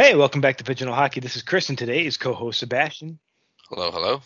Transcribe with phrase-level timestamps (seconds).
[0.00, 1.20] Hey, welcome back to Pigeonhole Hockey.
[1.20, 3.18] This is Chris, and today is co-host Sebastien.
[3.68, 4.22] Hello, hello.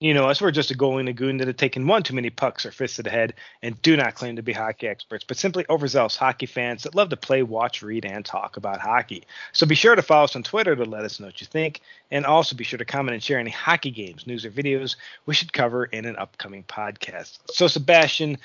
[0.00, 2.28] You know us, we're just a goalie and goon that have taken one too many
[2.28, 5.36] pucks or fists to the head and do not claim to be hockey experts, but
[5.36, 9.22] simply overzealous hockey fans that love to play, watch, read, and talk about hockey.
[9.52, 11.82] So be sure to follow us on Twitter to let us know what you think,
[12.10, 15.34] and also be sure to comment and share any hockey games, news, or videos we
[15.34, 17.38] should cover in an upcoming podcast.
[17.52, 18.38] So, Sebastien,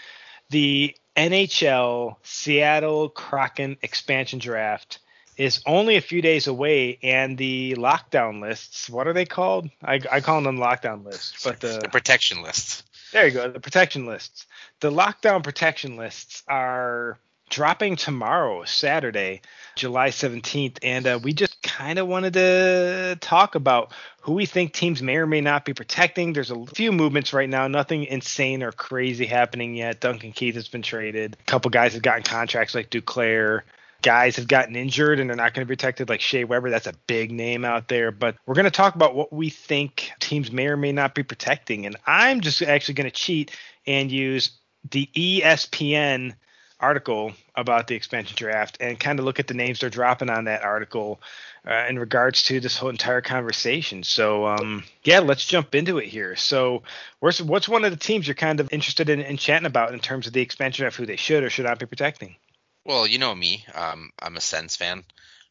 [0.51, 4.99] the NHL Seattle Kraken expansion draft
[5.41, 8.87] is only a few days away, and the lockdown lists.
[8.87, 9.71] What are they called?
[9.83, 12.83] I, I call them lockdown lists, but the, the protection lists.
[13.11, 14.45] There you go, the protection lists.
[14.81, 17.17] The lockdown protection lists are
[17.49, 19.41] dropping tomorrow, Saturday,
[19.75, 24.73] July 17th, and uh, we just kind of wanted to talk about who we think
[24.73, 26.33] teams may or may not be protecting.
[26.33, 29.99] There's a few movements right now, nothing insane or crazy happening yet.
[29.99, 31.35] Duncan Keith has been traded.
[31.39, 33.61] A couple guys have gotten contracts like Duclair
[34.01, 36.69] guys have gotten injured and they're not going to be protected, like Shea Weber.
[36.69, 38.11] That's a big name out there.
[38.11, 41.23] But we're going to talk about what we think teams may or may not be
[41.23, 41.85] protecting.
[41.85, 43.51] And I'm just actually going to cheat
[43.85, 44.51] and use
[44.89, 46.33] the ESPN
[46.81, 50.45] article about the expansion draft and kind of look at the names they're dropping on
[50.45, 51.21] that article
[51.69, 54.03] uh, in regards to this whole entire conversation.
[54.03, 56.35] So, um, yeah, let's jump into it here.
[56.35, 56.83] So,
[57.19, 60.27] what's one of the teams you're kind of interested in, in chatting about in terms
[60.27, 62.35] of the expansion draft, who they should or should not be protecting?
[62.83, 63.65] Well, you know me.
[63.73, 65.03] Um, I'm a Sens fan,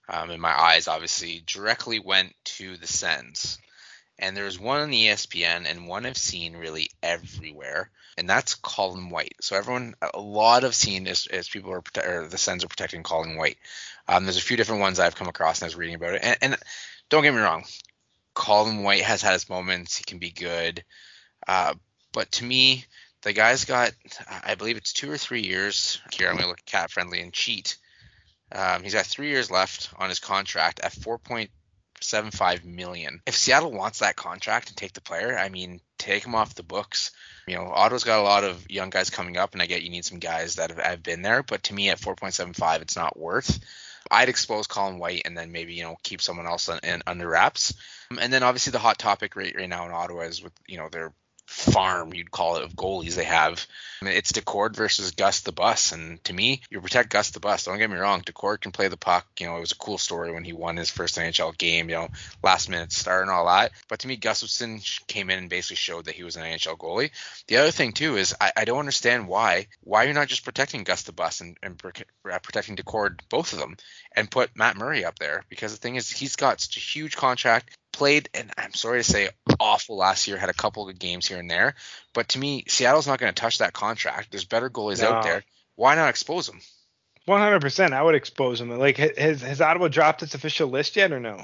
[0.09, 3.59] um, and my eyes obviously directly went to the Sens.
[4.19, 9.37] And there's one on ESPN and one I've seen really everywhere, and that's Colin White.
[9.41, 13.37] So everyone, a lot of seen is, people are or the Sens are protecting Colin
[13.37, 13.59] White.
[14.09, 16.23] Um, there's a few different ones I've come across and I was reading about it.
[16.25, 16.57] And, and
[17.09, 17.65] don't get me wrong,
[18.35, 19.97] Colin White has had his moments.
[19.97, 20.85] He can be good,
[21.47, 21.75] uh,
[22.13, 22.85] but to me,
[23.23, 23.93] the guy's got,
[24.45, 26.01] I believe it's two or three years.
[26.13, 27.77] Here, I'm going to look Cap Friendly and cheat.
[28.53, 33.21] Um, he's got three years left on his contract at 4.75 million.
[33.27, 36.63] If Seattle wants that contract and take the player, I mean, take him off the
[36.63, 37.13] books.
[37.47, 39.91] You know, Ottawa's got a lot of young guys coming up, and I get you
[39.91, 43.19] need some guys that have, have been there, but to me, at 4.75, it's not
[43.19, 43.61] worth.
[44.11, 47.29] I'd expose Colin White and then maybe you know keep someone else in, in under
[47.29, 47.75] wraps.
[48.19, 50.89] And then obviously the hot topic right right now in Ottawa is with you know
[50.89, 51.13] their
[51.51, 53.67] farm you'd call it of goalies they have.
[54.03, 57.65] It's Daccord versus Gus the Bus, and to me, you protect Gus the Bus.
[57.65, 59.27] Don't get me wrong, Daccord can play the puck.
[59.39, 61.91] You know, it was a cool story when he won his first NHL game.
[61.91, 62.09] You know,
[62.43, 63.73] last minute start and all that.
[63.89, 67.11] But to me, Gustavsson came in and basically showed that he was an NHL goalie.
[67.49, 70.85] The other thing too is I, I don't understand why why you're not just protecting
[70.85, 73.77] Gus the Bus and, and uh, protecting Daccord, both of them,
[74.15, 77.17] and put Matt Murray up there because the thing is he's got such a huge
[77.17, 80.37] contract played, and I'm sorry to say, awful last year.
[80.37, 81.75] Had a couple of good games here and there,
[82.15, 84.31] but to me, Seattle's not going to touch that contract.
[84.31, 85.11] There's better goalies no.
[85.11, 85.45] out there.
[85.77, 86.61] Why not expose them?
[87.29, 87.93] 100%.
[87.93, 88.71] I would expose them.
[88.71, 91.37] Like, has has Ottawa dropped its official list yet, or no?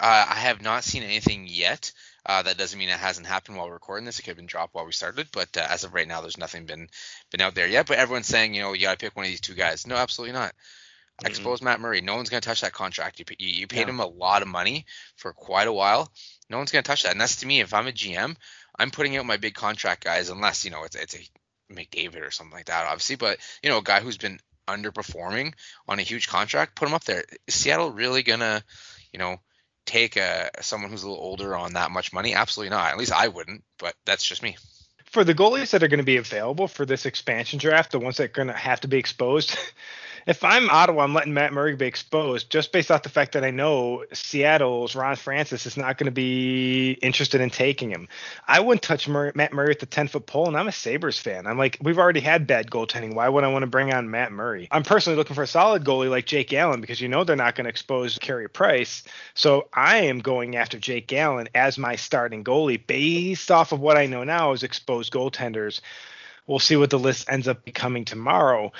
[0.00, 1.92] Uh, I have not seen anything yet.
[2.24, 4.18] Uh, that doesn't mean it hasn't happened while we're recording this.
[4.18, 6.38] It could have been dropped while we started, but uh, as of right now, there's
[6.38, 6.88] nothing been
[7.30, 7.86] been out there yet.
[7.86, 9.86] But everyone's saying, you know, you got to pick one of these two guys.
[9.86, 10.52] No, absolutely not.
[11.20, 11.28] Mm-hmm.
[11.28, 12.00] Expose Matt Murray.
[12.00, 13.18] No one's going to touch that contract.
[13.18, 13.90] You, you, you paid yeah.
[13.90, 14.86] him a lot of money
[15.16, 16.10] for quite a while.
[16.48, 17.12] No one's going to touch that.
[17.12, 18.36] And that's to me, if I'm a GM,
[18.78, 22.30] I'm putting out my big contract guys, unless, you know, it's, it's a McDavid or
[22.30, 23.16] something like that, obviously.
[23.16, 25.52] But, you know, a guy who's been underperforming
[25.86, 27.24] on a huge contract, put him up there.
[27.46, 28.62] Is Seattle really going to,
[29.12, 29.36] you know,
[29.86, 32.34] take a someone who's a little older on that much money?
[32.34, 32.90] Absolutely not.
[32.90, 34.56] At least I wouldn't, but that's just me
[35.10, 38.16] for the goalies that are going to be available for this expansion draft, the ones
[38.16, 39.56] that are going to have to be exposed,
[40.26, 43.44] if I'm Ottawa, I'm letting Matt Murray be exposed just based off the fact that
[43.44, 48.08] I know Seattle's Ron Francis is not going to be interested in taking him.
[48.46, 51.18] I wouldn't touch Murray, Matt Murray at the 10 foot pole, and I'm a Sabres
[51.18, 51.46] fan.
[51.46, 53.14] I'm like, we've already had bad goaltending.
[53.14, 54.68] Why would I want to bring on Matt Murray?
[54.70, 57.54] I'm personally looking for a solid goalie like Jake Allen because you know they're not
[57.54, 59.02] going to expose Carey Price.
[59.34, 63.96] So I am going after Jake Allen as my starting goalie based off of what
[63.96, 65.80] I know now is exposed goaltenders.
[66.46, 68.72] We'll see what the list ends up becoming tomorrow.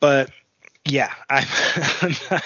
[0.00, 0.30] But
[0.86, 1.46] yeah, I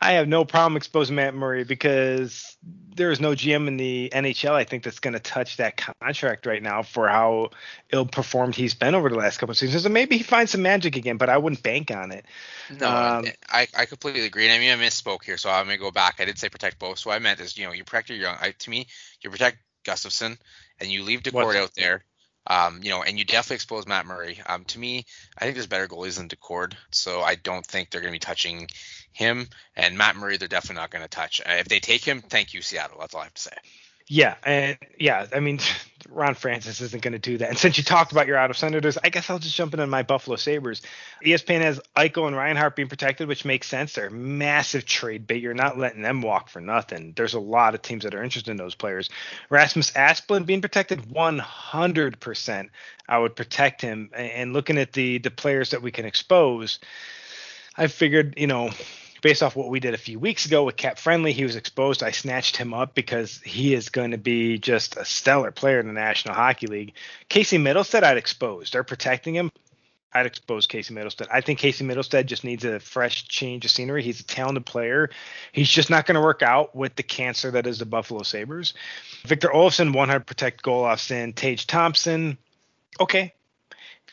[0.00, 2.56] I have no problem exposing Matt Murray because
[2.94, 6.46] there is no GM in the NHL I think that's going to touch that contract
[6.46, 7.50] right now for how
[7.90, 9.84] ill performed he's been over the last couple of seasons.
[9.84, 12.24] And maybe he finds some magic again, but I wouldn't bank on it.
[12.78, 14.44] No, um, I, I completely agree.
[14.44, 16.16] And I mean, I misspoke here, so I'm going to go back.
[16.20, 16.98] I did say protect both.
[16.98, 18.36] So I meant is you know you protect your young.
[18.40, 18.86] I, to me,
[19.22, 20.38] you protect Gustavsson
[20.78, 22.04] and you leave Daccord out there
[22.46, 24.40] um, you know, and you definitely expose Matt Murray.
[24.46, 25.06] Um, to me,
[25.38, 28.18] I think there's better goalies than Daccord, so I don't think they're going to be
[28.18, 28.68] touching
[29.12, 29.48] him.
[29.76, 31.40] And Matt Murray, they're definitely not going to touch.
[31.40, 32.98] Uh, if they take him, thank you, Seattle.
[33.00, 33.56] That's all I have to say.
[34.08, 35.60] Yeah, and yeah, I mean,
[36.08, 37.48] Ron Francis isn't going to do that.
[37.50, 39.80] And since you talked about your out of senators, I guess I'll just jump in
[39.80, 40.82] on my Buffalo Sabres.
[41.24, 43.92] ESPN has Eichel and Reinhart being protected, which makes sense.
[43.92, 45.42] They're massive trade bait.
[45.42, 47.12] You're not letting them walk for nothing.
[47.16, 49.10] There's a lot of teams that are interested in those players.
[49.50, 52.68] Rasmus Asplund being protected 100%.
[53.08, 54.10] I would protect him.
[54.14, 56.78] And looking at the the players that we can expose,
[57.76, 58.70] I figured, you know,
[59.22, 62.02] based off what we did a few weeks ago with Cap Friendly, he was exposed.
[62.02, 65.86] I snatched him up because he is going to be just a stellar player in
[65.86, 66.92] the National Hockey League.
[67.28, 68.70] Casey Mittelstadt, I'd expose.
[68.70, 69.50] They're protecting him.
[70.12, 71.28] I'd expose Casey Mittelstadt.
[71.32, 74.02] I think Casey Mittelstadt just needs a fresh change of scenery.
[74.02, 75.08] He's a talented player.
[75.52, 78.74] He's just not going to work out with the cancer that is the Buffalo Sabres.
[79.24, 81.34] Victor Olofsson, 100 protect Olofsson.
[81.34, 82.36] Tage Thompson,
[83.00, 83.32] okay.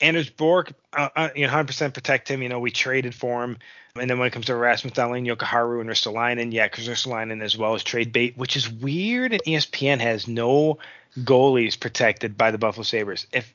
[0.02, 2.42] Anders Bjork, uh, uh, you know, 100% protect him.
[2.42, 3.58] You know, we traded for him.
[3.96, 7.58] And then when it comes to Rasmus Dahlin, Jokiharju, and Ristolainen, yeah, because Ristolainen as
[7.58, 9.34] well as trade bait, which is weird.
[9.34, 10.78] And ESPN has no
[11.20, 13.28] goalies protected by the Buffalo Sabres.
[13.34, 13.54] If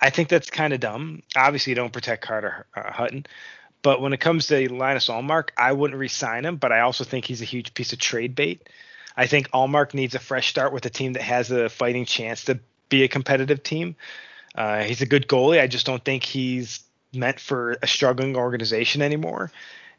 [0.00, 1.22] I think that's kind of dumb.
[1.36, 3.26] Obviously, you don't protect Carter uh, Hutton,
[3.82, 6.56] but when it comes to Linus Ullmark, I wouldn't resign him.
[6.56, 8.68] But I also think he's a huge piece of trade bait.
[9.16, 12.44] I think Ullmark needs a fresh start with a team that has a fighting chance
[12.46, 12.58] to
[12.88, 13.96] be a competitive team.
[14.54, 15.60] Uh, he's a good goalie.
[15.60, 16.80] I just don't think he's
[17.12, 19.50] meant for a struggling organization anymore.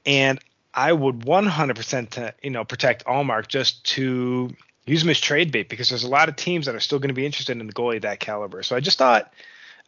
[0.06, 0.40] And
[0.74, 4.50] I would 100% to, you know protect Ullmark just to
[4.86, 7.10] use him as trade bait because there's a lot of teams that are still going
[7.10, 8.62] to be interested in the goalie that caliber.
[8.62, 9.34] So I just thought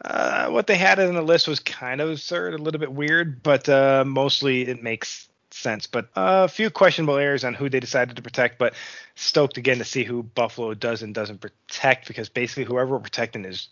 [0.03, 3.43] uh, what they had in the list was kind of absurd, a little bit weird,
[3.43, 5.87] but uh, mostly it makes sense.
[5.87, 8.73] But uh, a few questionable errors on who they decided to protect, but
[9.15, 13.45] stoked again to see who Buffalo does and doesn't protect because basically whoever we're protecting
[13.45, 13.69] is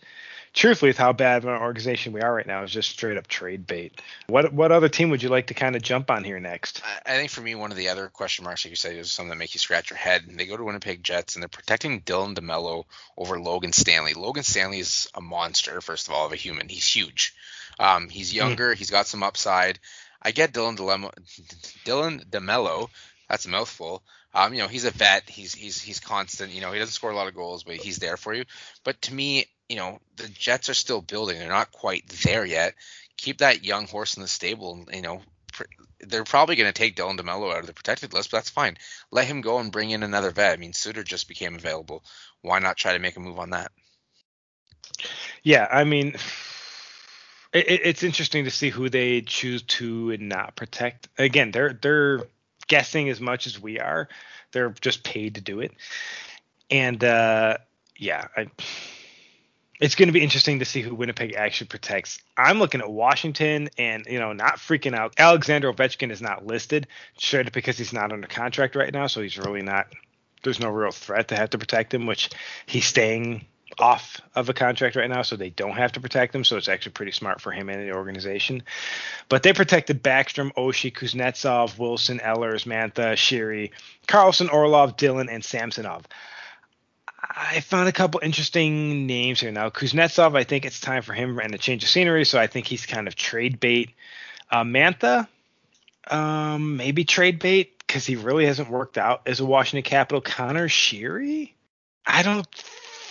[0.56, 3.28] truthfully, with how bad of an organization we are right now, is just straight up
[3.28, 4.00] trade bait.
[4.26, 6.82] What what other team would you like to kind of jump on here next?
[7.04, 9.30] I think for me, one of the other question marks, like you said, is something
[9.30, 10.24] that make you scratch your head.
[10.28, 12.86] They go to Winnipeg Jets and they're protecting Dylan DeMello
[13.16, 14.14] over Logan Stanley.
[14.14, 16.68] Logan Stanley is a monster, first of all, of a human.
[16.68, 17.34] He's huge.
[17.78, 18.38] Um, he's hmm.
[18.38, 18.74] younger.
[18.74, 18.78] Mm.
[18.78, 19.78] He's got some upside.
[20.22, 21.12] I get Dylan DeLemo,
[21.84, 22.88] Dylan DeMello.
[23.28, 24.02] That's a mouthful.
[24.34, 25.28] Um, you know, he's a vet.
[25.28, 26.52] He's he's he's constant.
[26.52, 28.44] You know, he doesn't score a lot of goals, but he's there for you.
[28.84, 31.38] But to me, you know, the Jets are still building.
[31.38, 32.74] They're not quite there yet.
[33.16, 34.84] Keep that young horse in the stable.
[34.92, 35.22] You know,
[36.00, 38.76] they're probably going to take Dylan DeMello out of the protected list, but that's fine.
[39.10, 40.52] Let him go and bring in another vet.
[40.52, 42.04] I mean, Suter just became available.
[42.42, 43.72] Why not try to make a move on that?
[45.42, 46.16] Yeah, I mean,
[47.52, 51.08] it, it's interesting to see who they choose to and not protect.
[51.18, 52.22] Again, they're they're
[52.68, 54.08] guessing as much as we are.
[54.52, 55.72] They're just paid to do it,
[56.70, 57.58] and uh,
[57.96, 58.46] yeah, I
[59.80, 62.18] it's going to be interesting to see who Winnipeg actually protects.
[62.36, 65.14] I'm looking at Washington and, you know, not freaking out.
[65.18, 66.86] Alexander Ovechkin is not listed,
[67.18, 69.06] straight because he's not under contract right now.
[69.06, 69.86] So he's really not,
[70.42, 72.30] there's no real threat to have to protect him, which
[72.66, 73.44] he's staying
[73.78, 75.20] off of a contract right now.
[75.20, 76.44] So they don't have to protect him.
[76.44, 78.62] So it's actually pretty smart for him and the organization.
[79.28, 83.72] But they protected Backstrom, Oshie, Kuznetsov, Wilson, Ellers, Mantha, Sheary,
[84.06, 86.06] Carlson, Orlov, Dillon, and Samsonov.
[87.38, 89.68] I found a couple interesting names here now.
[89.68, 92.66] Kuznetsov, I think it's time for him and a change of scenery, so I think
[92.66, 93.90] he's kind of trade bait.
[94.50, 95.28] Uh, Mantha,
[96.10, 100.22] um, maybe trade bait because he really hasn't worked out as a Washington Capital.
[100.22, 101.52] Conor Sheary,
[102.06, 102.46] I don't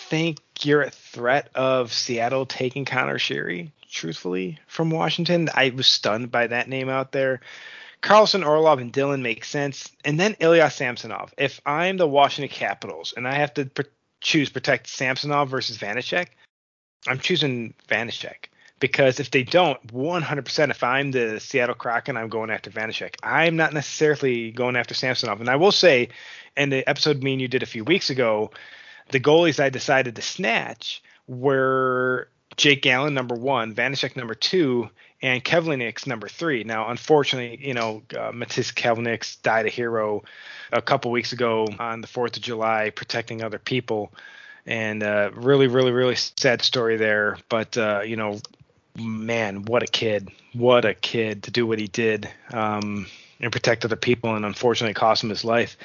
[0.10, 5.50] think you're a threat of Seattle taking Conor Sheary, truthfully, from Washington.
[5.54, 7.42] I was stunned by that name out there.
[8.01, 9.92] Carlson, Orlov, and Dillon make sense.
[10.04, 11.34] And then Ilya Samsonov.
[11.38, 13.65] If I'm the Washington Capitals and I have to
[14.25, 16.27] choose protect Samsonov versus Vanecek,
[17.08, 22.50] I'm choosing Vanecek because if they don't, 100%, if I'm the Seattle Kraken, I'm going
[22.50, 23.15] after Vanecek.
[23.22, 25.39] I'm not necessarily going after Samsonov.
[25.39, 26.10] And I will say,
[26.58, 28.51] in the episode me and you did a few weeks ago,
[29.12, 34.89] the goalies I decided to snatch were Jake Allen number one, Vanecek, number two,
[35.21, 36.63] and Kivlenieks, number three.
[36.63, 40.24] Now, unfortunately, you know, uh, Matiss Kivlenieks died a hero
[40.71, 44.13] a couple weeks ago on the 4th of July protecting other people.
[44.65, 47.38] And uh, really, really, really sad story there.
[47.50, 48.39] But, uh, you know,
[48.95, 50.29] man, what a kid.
[50.53, 53.05] What a kid to do what he did um,
[53.39, 54.35] and protect other people.
[54.35, 55.77] And unfortunately, cost him his life.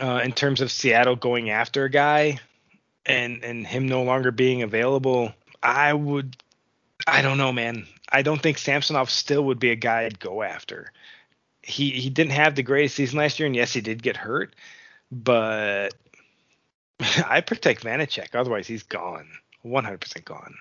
[0.00, 2.40] Uh, in terms of Seattle going after a guy
[3.06, 5.32] and, and him no longer being available,
[5.62, 6.36] I would,
[7.06, 7.86] I don't know, man.
[8.10, 10.92] I don't think Samsonov still would be a guy I'd go after
[11.62, 14.54] he he didn't have the greatest season last year, and yes, he did get hurt,
[15.10, 15.94] but
[17.26, 18.34] I protect Vanecek.
[18.34, 19.28] Otherwise, he's gone,
[19.64, 20.56] 100% gone.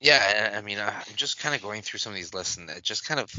[0.00, 2.68] Yeah, I mean, uh, I'm just kind of going through some of these lists, and
[2.70, 3.32] it just kind of.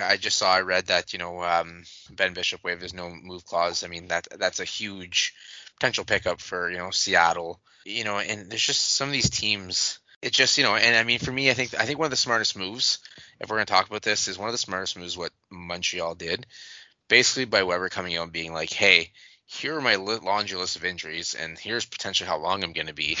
[0.00, 3.44] I just saw, I read that you know um, Ben Bishop waived his no move
[3.44, 3.82] clause.
[3.82, 5.34] I mean that that's a huge
[5.80, 7.60] potential pickup for you know Seattle.
[7.84, 9.98] You know, and there's just some of these teams.
[10.20, 12.10] It just you know, and I mean for me, I think I think one of
[12.10, 12.98] the smartest moves,
[13.40, 16.46] if we're gonna talk about this, is one of the smartest moves what Montreal did,
[17.08, 19.10] basically by Weber coming out and being like, hey.
[19.52, 22.94] Here are my laundry list of injuries, and here's potentially how long I'm going to
[22.94, 23.16] be.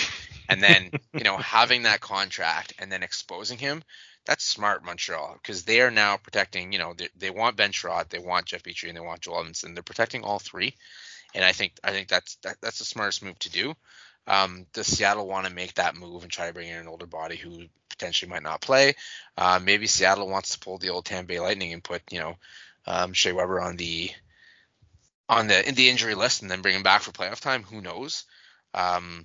[0.48, 3.82] And then, you know, having that contract and then exposing him,
[4.26, 6.72] that's smart Montreal because they are now protecting.
[6.72, 9.42] You know, they, they want Ben Chiarot, they want Jeff Petry, and they want Joel
[9.42, 9.74] Edmundson.
[9.74, 10.76] They're protecting all three,
[11.34, 13.74] and I think I think that's that, that's the smartest move to do.
[14.26, 17.06] Um, does Seattle want to make that move and try to bring in an older
[17.06, 18.94] body who potentially might not play?
[19.36, 22.36] Uh, maybe Seattle wants to pull the old Tampa Bay Lightning and put you know
[22.86, 24.10] um, Shea Weber on the
[25.28, 27.62] on the in the injury list and then bring him back for playoff time.
[27.64, 28.24] Who knows?
[28.74, 29.24] Um,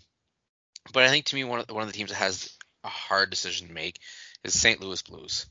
[0.94, 3.30] but I think to me one of one of the teams that has a hard
[3.30, 4.00] decision to make
[4.44, 4.80] is St.
[4.80, 5.48] Louis Blues.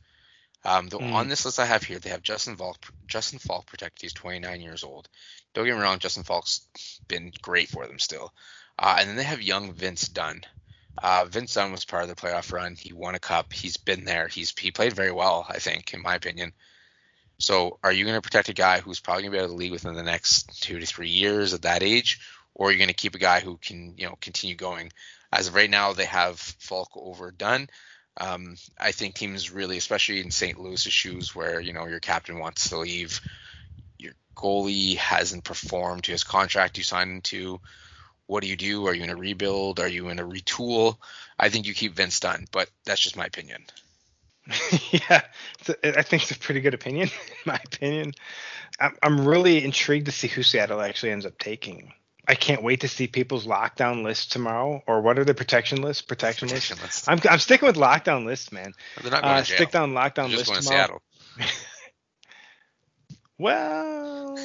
[0.65, 1.13] Um, the, mm.
[1.13, 2.79] On this list I have here, they have Justin Faulk.
[3.07, 4.03] Justin Faulk protected.
[4.03, 5.09] He's 29 years old.
[5.53, 6.67] Don't get me wrong, Justin Faulk's
[7.07, 8.33] been great for them still.
[8.79, 10.43] Uh, and then they have young Vince Dunn.
[10.97, 12.77] Uh, Vince Dunn was part of the playoff run.
[12.77, 13.53] He won a cup.
[13.53, 14.29] He's been there.
[14.29, 16.53] He's he played very well, I think, in my opinion.
[17.39, 19.51] So, are you going to protect a guy who's probably going to be out of
[19.51, 22.21] the league within the next two to three years at that age,
[22.55, 24.93] or are you going to keep a guy who can, you know, continue going?
[25.33, 27.69] As of right now, they have Faulk over Dunn.
[28.17, 30.59] Um, I think teams really, especially in St.
[30.59, 33.21] Louis's shoes, where you know your captain wants to leave,
[33.99, 37.61] your goalie hasn't performed to his contract you signed into.
[38.27, 38.87] What do you do?
[38.87, 39.81] Are you in a rebuild?
[39.81, 40.97] Are you in a retool?
[41.39, 43.65] I think you keep Vince Dunn, but that's just my opinion.
[44.91, 45.23] yeah,
[45.83, 48.13] I think it's a pretty good opinion, in my opinion.
[48.79, 51.93] I'm really intrigued to see who Seattle actually ends up taking.
[52.27, 54.83] I can't wait to see people's lockdown lists tomorrow.
[54.87, 56.03] Or what are the protection lists?
[56.03, 57.09] Protection, protection lists.
[57.09, 58.73] I'm, I'm sticking with lockdown lists, man.
[59.03, 59.57] They're not going uh, to jail.
[59.57, 61.01] Stick down lockdown They're lists just tomorrow.
[61.37, 61.49] Seattle.
[63.39, 64.39] well,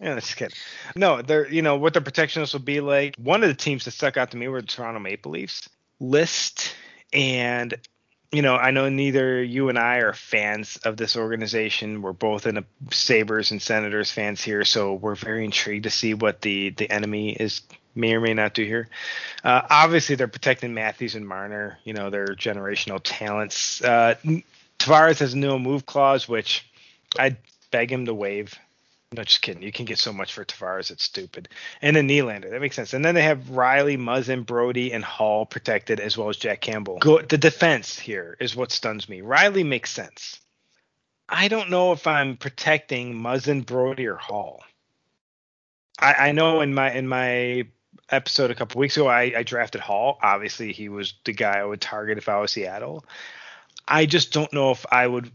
[0.00, 0.56] yeah, just kidding.
[0.94, 3.16] No, they're you know what the protection lists will be like.
[3.16, 5.68] One of the teams that stuck out to me were the Toronto Maple Leafs
[6.00, 6.74] list,
[7.12, 7.74] and
[8.32, 12.02] you know, I know neither you and I are fans of this organization.
[12.02, 16.14] We're both in a Sabres and Senators fans here, so we're very intrigued to see
[16.14, 17.62] what the the enemy is
[17.94, 18.88] may or may not do here.
[19.42, 21.78] Uh, obviously, they're protecting Matthews and Marner.
[21.84, 23.82] You know, they're generational talents.
[23.82, 24.16] Uh,
[24.78, 26.68] Tavares has no move clause, which
[27.18, 27.36] I'd
[27.70, 28.58] beg him to waive.
[29.12, 29.62] No, just kidding.
[29.62, 30.90] You can get so much for Tavares.
[30.90, 31.48] It's stupid.
[31.80, 32.50] And then Nylander.
[32.50, 32.92] That makes sense.
[32.92, 36.98] And then they have Rielly, Muzzin, Brodie, and Hall protected, as well as Jack Campbell.
[36.98, 39.20] Go, the defense here is what stuns me.
[39.20, 40.40] Rielly makes sense.
[41.28, 44.62] I don't know if I'm protecting Muzzin, Brodie, or Hall.
[45.98, 47.66] I, I know in my in my
[48.10, 50.18] episode a couple weeks ago, I, I drafted Hall.
[50.22, 53.04] Obviously, he was the guy I would target if I was Seattle.
[53.88, 55.30] I just don't know if I would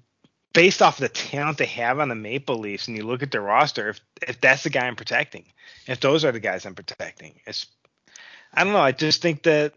[0.53, 3.31] based off of the talent they have on the Maple Leafs, and you look at
[3.31, 5.45] their roster, if if that's the guy I'm protecting,
[5.87, 7.67] if those are the guys I'm protecting, it's
[8.53, 8.79] I don't know.
[8.79, 9.73] I just think that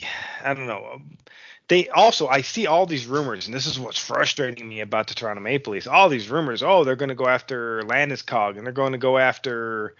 [0.44, 1.00] I don't know.
[1.68, 5.14] They also I see all these rumors, and this is what's frustrating me about the
[5.14, 5.86] Toronto Maple Leafs.
[5.86, 6.62] All these rumors.
[6.62, 9.94] Oh, they're going to go after Landeskog, and they're going to go after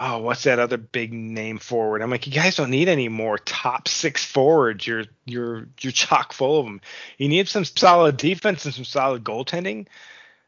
[0.00, 2.02] oh, what's that other big name forward?
[2.02, 4.86] I'm like, you guys don't need any more top six forwards.
[4.86, 6.80] You're you're you're chock full of them.
[7.18, 9.86] You need some solid defense and some solid goaltending.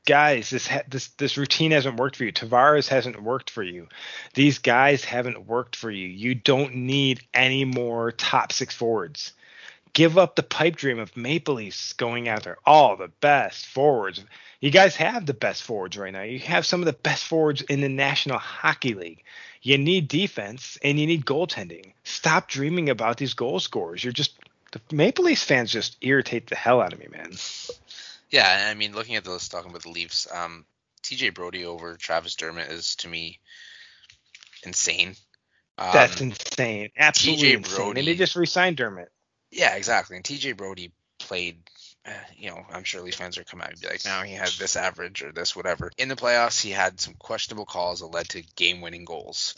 [0.07, 2.33] Guys, this ha- this this routine hasn't worked for you.
[2.33, 3.89] Tavares hasn't worked for you.
[4.35, 6.07] These guys haven't worked for you.
[6.07, 9.33] You don't need any more top six forwards.
[9.95, 12.59] Give up the pipe dream of Maple Leafs going out there.
[12.67, 14.25] All the best forwards.
[14.65, 16.23] You guys have the best forwards right now.
[16.23, 19.23] You have some of the best forwards in the National Hockey League.
[19.61, 21.93] You need defense and you need goaltending.
[22.03, 24.03] Stop dreaming about these goal scorers.
[24.03, 24.39] You're just
[24.73, 27.33] the Maple Leafs fans just irritate the hell out of me, man.
[28.31, 30.65] Yeah, I mean, looking at the list, talking about the Leafs, um,
[31.03, 33.41] TJ Brodie over Travis Dermott is to me
[34.65, 35.15] insane.
[35.77, 36.89] Um, That's insane.
[36.97, 37.99] Absolutely TJ insane.
[37.99, 39.13] And they just re-signed Dermott.
[39.51, 40.17] Yeah, exactly.
[40.17, 41.59] And TJ Brodie played
[42.37, 44.51] you know, I'm sure Leafs fans are come out and be like, now he had
[44.59, 45.91] this average or this whatever.
[45.97, 49.55] In the playoffs, he had some questionable calls that led to game-winning goals.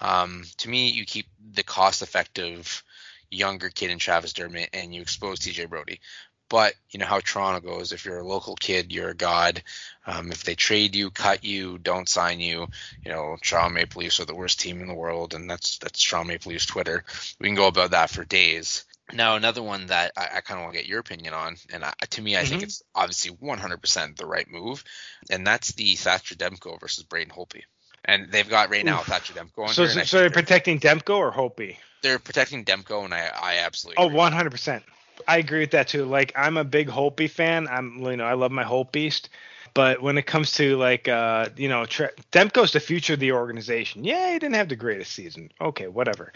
[0.00, 2.82] Um, to me, you keep the cost-effective
[3.30, 6.00] younger kid in Travis Dermott and you expose TJ Brodie.
[6.48, 7.92] But you know how Toronto goes.
[7.92, 9.62] If you're a local kid, you're a god.
[10.06, 12.68] Um, if they trade you, cut you, don't sign you,
[13.04, 16.02] you know Toronto Maple Leafs are the worst team in the world, and that's that's
[16.02, 17.04] Toronto Maple Leafs Twitter.
[17.38, 18.86] We can go about that for days.
[19.12, 21.84] Now, another one that I, I kind of want to get your opinion on, and
[21.84, 22.50] I, to me, I mm-hmm.
[22.50, 24.84] think it's obviously 100% the right move,
[25.30, 27.62] and that's the Thatcher Demko versus Braden Holtby.
[28.04, 29.06] And they've got right now Oof.
[29.06, 29.70] Thatcher Demko.
[29.70, 31.76] So, so, so they're protecting Demko or Holtby?
[32.02, 34.04] They're protecting Demko, and I, I absolutely.
[34.04, 34.82] Oh, 100%.
[35.26, 36.04] I agree with that too.
[36.04, 37.66] Like, I'm a big Holtby fan.
[37.68, 39.30] I'm, you know, I love my Holt Beast
[39.78, 43.30] But when it comes to like uh, you know, Tre- Demko's the future of the
[43.30, 44.02] organization.
[44.02, 45.52] Yeah, he didn't have the greatest season.
[45.60, 46.32] Okay, whatever.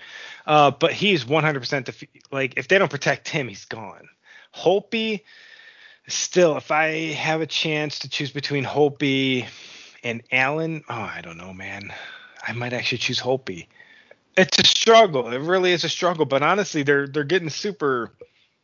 [0.47, 4.09] Uh, but he's 100% the f- like if they don't protect him, he's gone.
[4.55, 5.23] Holtby,
[6.07, 9.49] still, if I have a chance to choose between Holtby
[10.05, 11.93] and Allen, oh, I don't know, man.
[12.47, 13.67] I might actually choose Holtby.
[14.37, 15.33] It's a struggle.
[15.33, 16.27] It really is a struggle.
[16.27, 18.13] But honestly, they're they're getting super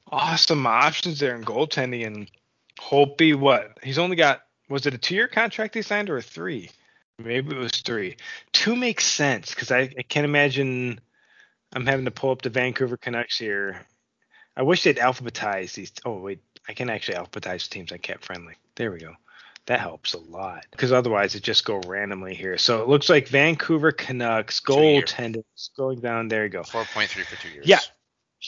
[0.06, 2.06] awesome options there in goaltending.
[2.06, 2.30] And
[2.78, 3.76] Holtby, what?
[3.82, 6.70] He's only got was it a two year contract he signed or a three?
[7.18, 8.16] Maybe it was three.
[8.52, 11.00] Two makes sense because I, I can't imagine.
[11.72, 13.80] I'm having to pull up the Vancouver Canucks here.
[14.56, 15.92] I wish they'd alphabetize these.
[16.04, 18.54] Oh wait, I can actually alphabetize teams on Cap Friendly.
[18.76, 19.14] There we go.
[19.66, 22.56] That helps a lot because otherwise it just go randomly here.
[22.56, 25.42] So it looks like Vancouver Canucks goaltenders
[25.76, 26.28] going down.
[26.28, 26.62] There you go.
[26.62, 27.66] Four point three for two years.
[27.66, 27.80] Yeah,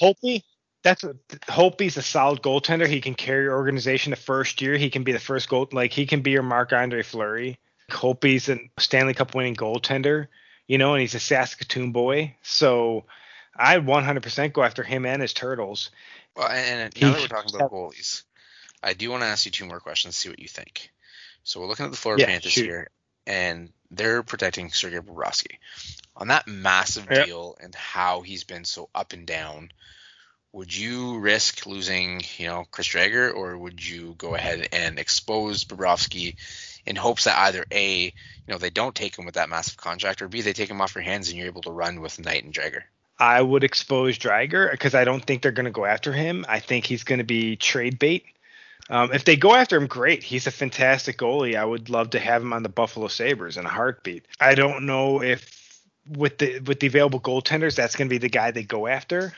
[0.00, 0.42] Holtby.
[0.82, 1.14] That's a
[1.48, 2.86] Holtby's a solid goaltender.
[2.86, 4.76] He can carry your organization the first year.
[4.76, 5.68] He can be the first goal.
[5.72, 7.58] Like he can be your Marc Andre Fleury.
[7.90, 10.28] Holtby's a Stanley Cup winning goaltender.
[10.66, 12.36] You know, and he's a Saskatoon boy.
[12.42, 13.04] So
[13.56, 15.90] I'd 100% go after him and his Turtles.
[16.36, 18.22] Well, and now that we're talking about goalies,
[18.82, 20.90] I do want to ask you two more questions, see what you think.
[21.42, 22.64] So we're looking at the Florida yeah, Panthers shoot.
[22.64, 22.90] here,
[23.26, 25.58] and they're protecting Sergei Bobrovsky
[26.16, 27.26] on that massive yep.
[27.26, 29.72] deal and how he's been so up and down.
[30.52, 35.64] Would you risk losing, you know, Chris Driedger, or would you go ahead and expose
[35.64, 36.36] Bobrovsky
[36.84, 38.12] in hopes that either a, you
[38.48, 40.94] know, they don't take him with that massive contract, or b, they take him off
[40.94, 42.82] your hands and you're able to run with Knight and Driedger?
[43.16, 46.44] I would expose Driedger because I don't think they're going to go after him.
[46.48, 48.24] I think he's going to be trade bait.
[48.88, 50.24] Um, if they go after him, great.
[50.24, 51.54] He's a fantastic goalie.
[51.54, 54.26] I would love to have him on the Buffalo Sabres in a heartbeat.
[54.40, 58.28] I don't know if with the with the available goaltenders, that's going to be the
[58.28, 59.32] guy they go after.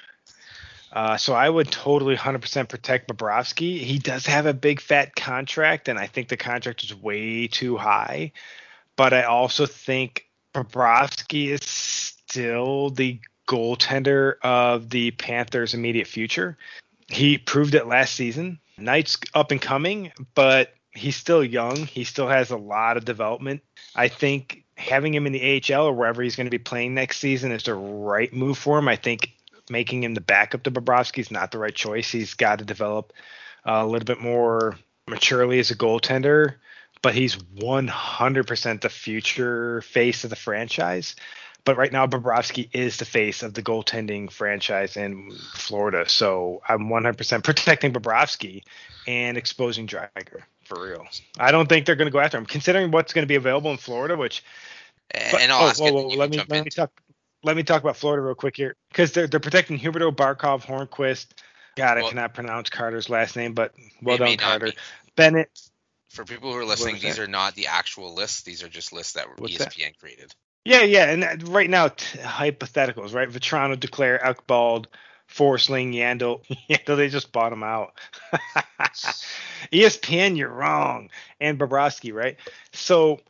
[0.92, 3.78] Uh, so I would totally 100% protect Bobrovsky.
[3.78, 7.78] He does have a big fat contract, and I think the contract is way too
[7.78, 8.32] high.
[8.96, 16.58] But I also think Bobrovsky is still the goaltender of the Panthers' immediate future.
[17.08, 18.58] He proved it last season.
[18.76, 21.76] Knight's up and coming, but he's still young.
[21.76, 23.62] He still has a lot of development.
[23.94, 27.18] I think having him in the AHL or wherever he's going to be playing next
[27.18, 28.88] season is the right move for him.
[28.88, 29.33] I think
[29.70, 32.11] making him the backup to Bobrovsky is not the right choice.
[32.11, 33.12] He's got to develop
[33.66, 34.77] uh, a little bit more
[35.09, 36.55] maturely as a goaltender,
[37.03, 41.16] but he's 100% the future face of the franchise.
[41.64, 46.09] But right now, Bobrovsky is the face of the goaltending franchise in Florida.
[46.09, 48.62] So I'm 100% protecting Bobrovsky
[49.07, 51.07] and exposing Driedger for real.
[51.38, 53.70] I don't think they're going to go after him, considering what's going to be available
[53.70, 54.16] in Florida.
[54.16, 54.42] Which,
[55.12, 56.90] and I'll oh, ask whoa, whoa, let me let me talk.
[57.44, 61.26] Let me talk about Florida real quick here, because they're they're protecting Huberdeau, Barkov, Hornqvist.
[61.76, 64.66] God, well, I cannot pronounce Carter's last name, but well done, Carter.
[64.66, 64.76] Be.
[65.16, 65.50] Bennett.
[66.11, 67.22] For people who are listening, these that?
[67.22, 68.42] are not the actual lists.
[68.42, 69.98] These are just lists that What's ESPN that?
[69.98, 70.35] created.
[70.64, 73.28] Yeah, yeah, and uh, right now t- hypotheticals, right?
[73.28, 74.87] Vatrano, Duclair, Ekblad,
[75.28, 76.44] Forsling, Yandle.
[76.70, 77.98] Yandle, they just bought him out.
[79.72, 82.37] ESPN, you're wrong, and Bobrovsky, right?
[82.72, 83.20] So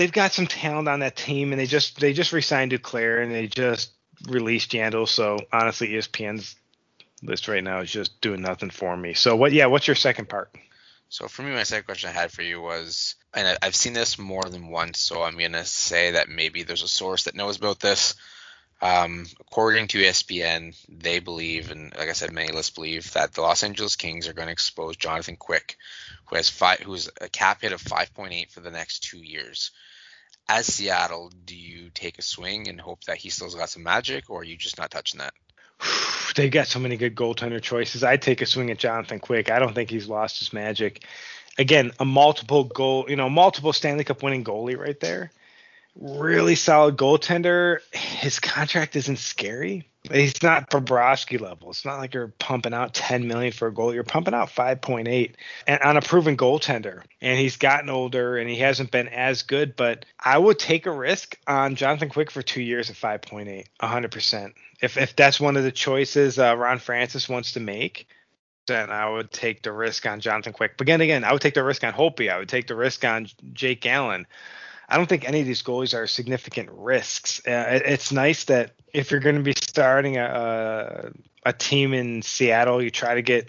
[0.00, 3.30] they've got some talent on that team, and they just they just resigned Duclair and
[3.30, 3.92] they just
[4.26, 5.06] released Yandle.
[5.06, 6.56] So honestly, ESPN's
[7.22, 9.12] list right now is just doing nothing for me.
[9.12, 9.52] So what?
[9.52, 10.56] Yeah, what's your second part?
[11.10, 14.18] So for me, my second question I had for you was, and I've seen this
[14.18, 17.80] more than once, so I'm gonna say that maybe there's a source that knows about
[17.80, 18.14] this.
[18.82, 23.42] Um, according to ESPN, they believe, and like I said, many lists believe that the
[23.42, 25.76] Los Angeles Kings are going to expose Jonathan Quick,
[26.24, 29.72] who has five, who's a cap hit of 5.8 for the next two years.
[30.48, 34.30] As Seattle, do you take a swing and hope that he still's got some magic,
[34.30, 35.34] or are you just not touching that?
[36.36, 38.02] they got so many good goaltender choices.
[38.02, 39.50] I'd take a swing at Jonathan Quick.
[39.50, 41.04] I don't think he's lost his magic.
[41.58, 45.30] Again, a multiple goal, you know, multiple Stanley Cup winning goalie right there.
[45.96, 47.78] Really solid goaltender.
[47.92, 49.86] His contract isn't scary.
[50.10, 51.68] He's not Bobrovsky level.
[51.70, 53.92] It's not like you're pumping out 10 million for a goal.
[53.92, 55.34] You're pumping out 5.8
[55.66, 57.02] and on a proven goaltender.
[57.20, 59.76] And he's gotten older and he hasn't been as good.
[59.76, 64.52] But I would take a risk on Jonathan Quick for two years at 5.8, 100%
[64.80, 68.08] if if that's one of the choices uh, Ron Francis wants to make,
[68.66, 70.76] then I would take the risk on Jonathan Quick.
[70.76, 72.30] But again, again, I would take the risk on Holtby.
[72.30, 74.26] I would take the risk on Jake Allen.
[74.90, 77.40] I don't think any of these goalies are significant risks.
[77.46, 81.12] Uh, it, it's nice that if you're going to be starting a,
[81.44, 83.48] a, team in Seattle, you try to get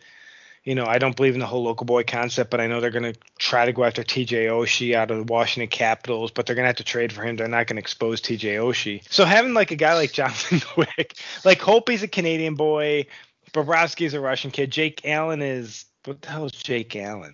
[0.64, 2.92] you know, I don't believe in the whole local boy concept, but I know they're
[2.92, 6.56] going to try to go after TJ Oshie out of the Washington Capitals, but they're
[6.56, 7.36] going to have to trade for him.
[7.36, 9.02] They're not going to expose TJ Oshie.
[9.12, 13.08] So having like a guy like Jonathan Quick, like Holtby's a Canadian boy,
[13.54, 17.34] Bobrovsky's a Russian kid, Jake Allen is what the hell is Jake Allen?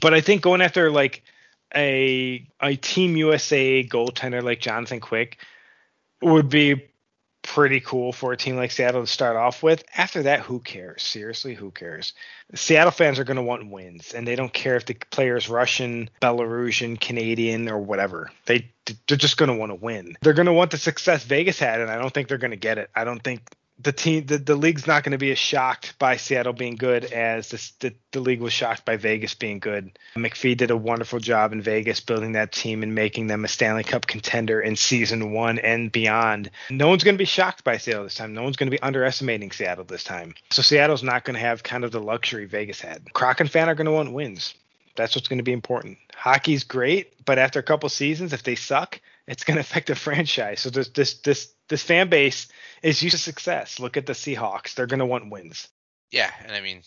[0.00, 1.22] But I think going after like
[1.74, 5.38] a a Team USA goaltender like Jonathan Quick
[6.20, 6.88] would be
[7.42, 9.84] pretty cool for a team like Seattle to start off with.
[9.96, 11.02] After that, who cares?
[11.02, 12.12] Seriously, who cares?
[12.54, 15.48] Seattle fans are going to want wins, and they don't care if the player is
[15.48, 18.30] Russian, Belarusian, Canadian, or whatever.
[18.46, 18.72] They
[19.06, 20.16] they're just going to want to win.
[20.22, 22.56] They're going to want the success Vegas had, and I don't think they're going to
[22.56, 22.90] get it.
[22.94, 23.42] I don't think
[23.82, 27.04] the team the, the league's not going to be as shocked by Seattle being good
[27.04, 29.98] as this, the, the league was shocked by Vegas being good.
[30.14, 33.84] McPhee did a wonderful job in Vegas building that team and making them a Stanley
[33.84, 36.50] Cup contender in season one and beyond.
[36.70, 38.34] No one's going to be shocked by Seattle this time.
[38.34, 40.34] No one's going to be underestimating Seattle this time.
[40.50, 43.12] So Seattle's not going to have kind of the luxury Vegas had.
[43.12, 44.54] Kraken fan are going to want wins.
[44.94, 45.98] That's what's going to be important.
[46.14, 49.94] Hockey's great, but after a couple seasons, if they suck, it's going to affect the
[49.94, 50.60] franchise.
[50.60, 52.48] So this this this this fan base
[52.82, 53.78] is used to success.
[53.78, 55.68] Look at the Seahawks; they're going to want wins.
[56.10, 56.82] Yeah, and I mean,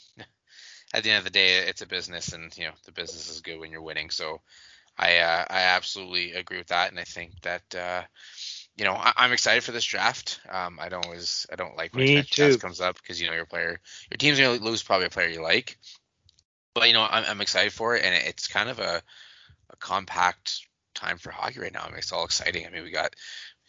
[0.94, 3.42] at the end of the day, it's a business, and you know the business is
[3.42, 4.10] good when you're winning.
[4.10, 4.42] So
[4.98, 7.76] I uh, I absolutely agree with that, and I think that.
[7.76, 8.04] Uh,
[8.78, 10.42] you know, I, am excited for this draft.
[10.50, 13.34] Um, I don't always, I don't like when Me draft comes up because you know
[13.34, 13.80] your player,
[14.12, 15.78] your team's gonna lose probably a player you like.
[16.74, 19.02] But you know, I'm, I'm excited for it, and it's kind of a,
[19.70, 21.84] a compact time for hockey right now.
[21.84, 22.66] I mean, it's all exciting.
[22.66, 23.16] I mean, we got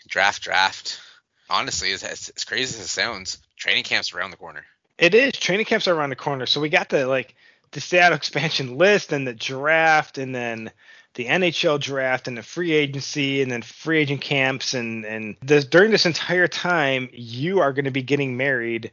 [0.09, 1.01] draft, draft.
[1.49, 4.65] Honestly, as, as crazy as it sounds, training camp's around the corner.
[4.99, 5.35] It is.
[5.35, 6.47] Training camps around the corner.
[6.47, 7.35] So we got the like
[7.73, 10.71] the Seattle expansion list and the draft, and then
[11.17, 15.65] the NHL draft and the free agency and then free agent camps and and this,
[15.65, 18.93] during this entire time you are going to be getting married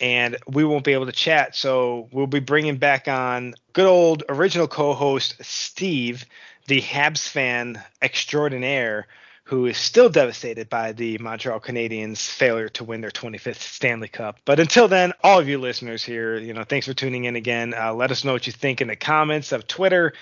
[0.00, 4.24] and we won't be able to chat so we'll be bringing back on good old
[4.30, 6.24] original co-host Steve
[6.68, 9.08] the Habs fan extraordinaire
[9.48, 14.38] who is still devastated by the Montreal Canadiens' failure to win their 25th Stanley Cup.
[14.44, 17.72] But until then, all of you listeners here, you know, thanks for tuning in again.
[17.72, 20.12] Uh, let us know what you think in the comments of Twitter,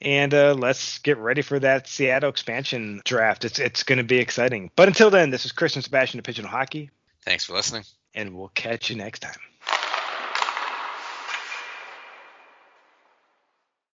[0.00, 3.44] and uh, let's get ready for that Seattle expansion draft.
[3.44, 4.70] It's it's going to be exciting.
[4.76, 6.88] But until then, this is Chris and Sebastien of Pigeon Hockey.
[7.22, 7.84] Thanks for listening,
[8.14, 9.49] and we'll catch you next time.